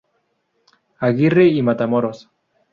Aguirre 0.97 1.45
y 1.49 1.61
Matamoros. 1.61 2.27